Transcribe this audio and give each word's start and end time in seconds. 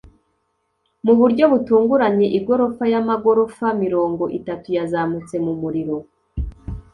mu 1.05 1.13
buryo 1.19 1.43
butunguranye, 1.53 2.27
igorofa 2.39 2.83
y'amagorofa 2.93 3.67
mirongo 3.83 4.23
itatu 4.39 4.67
yazamutse 4.77 5.35
mu 5.45 5.53
muriro 5.61 5.97